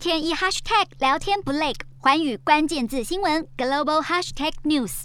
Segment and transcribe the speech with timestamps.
[0.00, 5.02] 天一 hashtag 聊天不累，寰宇关键字新闻 global hashtag news。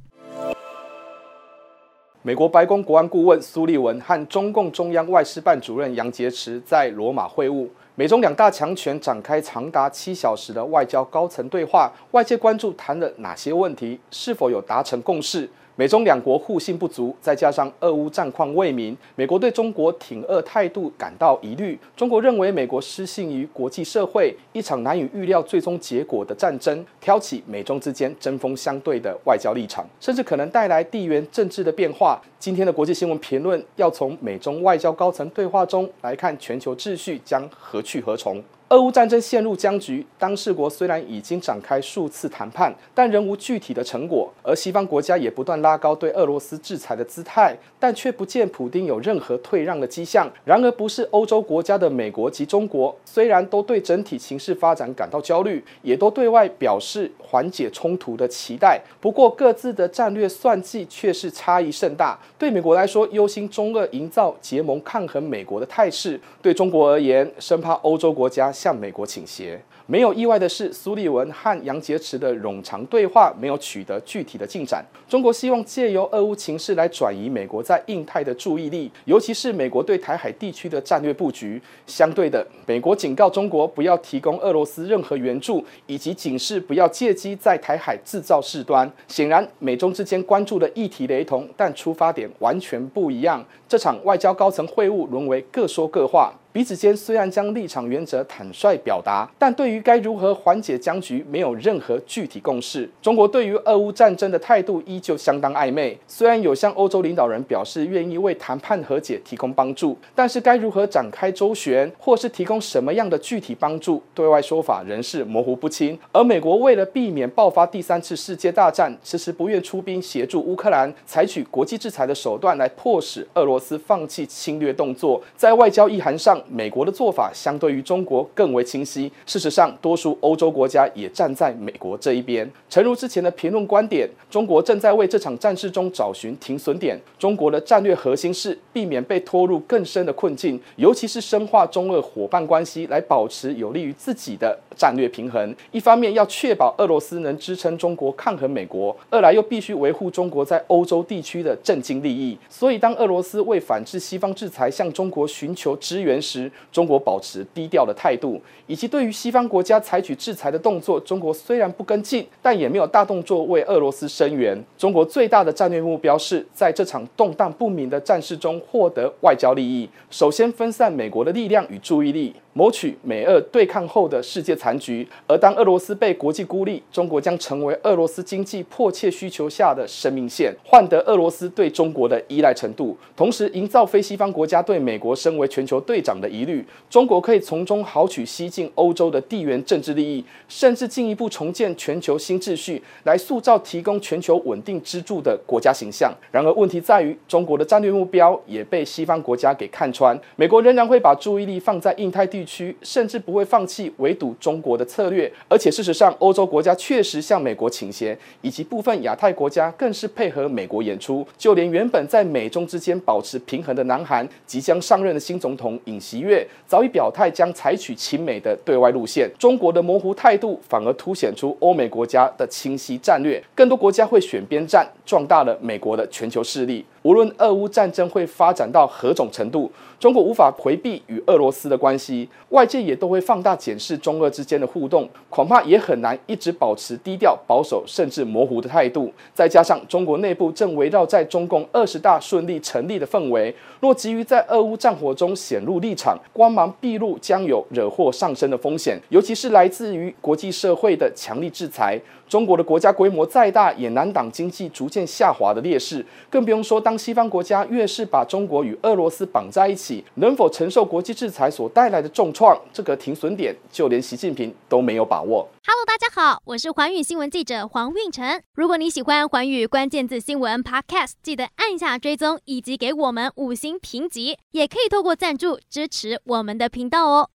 [2.22, 15.50] 美国白宫国安顾问苏利文和中共中央外事办主任杨洁篪在罗马会晤，美中两大强权展开长达七小时的外交高层对话，外界关注谈了哪些问题，是否有达成共识？
[15.78, 21.78] 美中两国互信不足，再加上俄乌战况未明，美国对中国挺俄态度感到疑虑。
[21.98, 32.22] 中国认为美国失信于国际社会，一场难以预料最终结果的战争，挑起美中之间针锋相对的外交立场，甚至可能带来地缘政治的变化。
[32.40, 38.42] 今天的国际新闻评论要从美中外交高层对话中来看全球秩序将何去何从。
[38.70, 44.34] 俄乌战争陷入僵局，当事国虽然已经展开数次谈判，但仍无具体的成果。
[44.42, 50.28] 而西方国家也不断拉高对俄罗斯制裁的姿态，但却不见普丁有任何退让的迹象。
[50.44, 58.82] 然而，不是欧洲国家的美国及中国，虽然都对整体形势发展感到焦虑，也都对外表示缓解冲突的期待。
[59.00, 62.20] 不过，各自的战略算计却是差异甚大。
[62.40, 68.52] 对美国来说，忧心中俄营造结盟抗衡美国的态势；对中国而言，生怕欧洲国家。
[68.56, 69.62] 向美国倾斜。
[69.88, 74.84] 没有意外的是，苏利文和杨洁篪的冗长对话没有取得具体的进展。
[75.08, 81.62] 中国希望借由俄乌情势来转移美国在印太的注意力，尤其是美国对台海地区的战略布局。
[81.86, 88.92] 相对的，美国警告中国不要提供俄罗斯任何援助，以及警示不要借机在台海制造事端。
[89.08, 93.46] 显然，美中之间关注的议题雷同，但出发点完全不一样。
[93.68, 102.90] 这场外交高层会晤沦为各说各话，彼此间虽然将立场原则坦率表达，但对于该如何缓解僵局，没有任何具体共识。
[103.02, 106.00] 中国对于俄乌战争的态度依旧相当暧昧。
[106.08, 116.00] 虽然有向欧洲领导人表示愿意为谈判和解提供帮助，但是该如何展开周旋，或是提供什么样的具体帮助，对外说法仍是模糊不清。
[116.14, 125.22] 而美国为了避免爆发第三次世界大战，迟迟不愿出兵协助乌克兰，采取国际制裁的手段来迫使俄罗斯放弃侵略动作。
[125.36, 129.12] 在外交意涵上，美国的做法相对于中国更为清晰。
[129.26, 132.50] 事实上，多数欧洲国家也站在美国这一边。
[132.70, 137.00] 诚如之前的评论观点，中国正在为这场战事中找寻停损点。
[137.18, 145.56] 中国的战略核心是避免被拖入更深的困境，尤其是深化中俄伙伴关系，来保持有利于自己的战略平衡。
[145.72, 152.38] 一方面要确保俄罗斯能支撑中国抗衡美国，二来又必须维护中国在欧洲地区的政经利益。
[152.50, 156.35] 所以，当俄罗斯为反制西方制裁向中国寻求支援时，
[156.72, 164.58] 中国保持低调的态度，以及对于西方国家采取制裁的动作，中国虽然不跟进，但也没有大动作为俄罗斯声援。
[164.78, 172.34] 中国最大的战略目标是在这场动荡不明的战事中获得外交利益，首先分散美国的力量与注意力。
[172.58, 186.66] 谋取美俄对抗后的世界残局，而当俄罗斯被国际孤立，中国将成为俄罗斯经济迫切需求下的生命线，换得俄罗斯对中国的依赖程度，同时营造非西方国家对美国身为全球队长的疑虑。
[186.90, 196.14] 中国可以从中豪取西进欧洲的地缘政治利益，甚至进一步重建全球新秩序，来塑造提供全球稳定支柱的国家形象。
[196.32, 211.26] 然而，问题在于中国的战略目标也被西方国家给看穿，美国仍然会把注意力放在印太地区甚至不会放弃围堵中国的策略，而且事实上，欧洲国家确实向美国倾斜，以及部分亚太国家更是配合美国演出。
[211.38, 219.30] 就连原本在美中之间保持平衡的南韩，即将上任的新总统尹锡悦早已表态将采取亲美的对外路线。
[219.38, 226.86] 中国的模糊态度反而凸显出欧美国家的清晰战略，更多国家会选边站，壮大了美国的全球势力。
[227.06, 239.14] 无论俄乌战争会发展到何种程度，中国无法回避与俄罗斯的关系，外界也都会放大检视中俄之间的互动，恐怕也很难一直保持低调、保守甚至模糊的态度。
[239.36, 249.00] 再加上中国内部正围绕在中共二十大顺利成立的氛围，若急于在俄乌战火中显露立场，光芒毕露，将有惹祸上身的风险。
[249.10, 256.04] 尤其是来自于国际社会的强力制裁，中国的国家规模再大，也难挡经济逐渐下滑的劣势。
[256.32, 262.60] 更不用说当西方国家越是把中国与俄罗斯绑在一起，能否承受国际制裁所带来的重创？
[262.74, 265.48] 这个停损点，就连习近平都没有把握。
[265.66, 268.42] Hello，大家好，我是寰宇新闻记者黄运成。
[268.54, 277.30] 如果你喜欢寰宇关键字新闻 Podcast，记得按下追踪以及给我们五星评级，也可以透过赞助支持我们的频道哦。